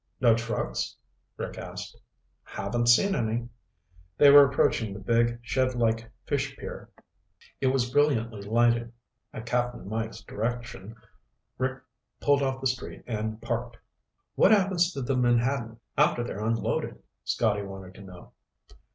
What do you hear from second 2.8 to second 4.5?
seen any." They were